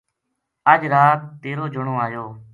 [0.71, 2.25] اج رات تیر و جنو ایو